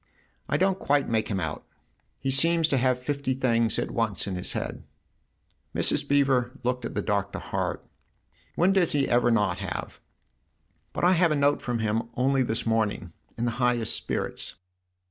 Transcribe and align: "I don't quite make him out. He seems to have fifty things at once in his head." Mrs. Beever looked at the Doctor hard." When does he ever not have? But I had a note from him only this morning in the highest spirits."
"I 0.49 0.57
don't 0.57 0.79
quite 0.79 1.07
make 1.07 1.27
him 1.27 1.39
out. 1.39 1.63
He 2.17 2.31
seems 2.31 2.67
to 2.69 2.77
have 2.79 2.97
fifty 2.97 3.35
things 3.35 3.77
at 3.77 3.91
once 3.91 4.25
in 4.25 4.33
his 4.33 4.53
head." 4.53 4.83
Mrs. 5.75 6.07
Beever 6.07 6.53
looked 6.63 6.85
at 6.85 6.95
the 6.95 7.03
Doctor 7.03 7.37
hard." 7.37 7.81
When 8.55 8.73
does 8.73 8.93
he 8.93 9.07
ever 9.07 9.29
not 9.29 9.59
have? 9.59 9.99
But 10.91 11.03
I 11.03 11.11
had 11.11 11.31
a 11.31 11.35
note 11.35 11.61
from 11.61 11.77
him 11.77 12.09
only 12.15 12.41
this 12.41 12.65
morning 12.65 13.13
in 13.37 13.45
the 13.45 13.51
highest 13.61 13.95
spirits." 13.95 14.55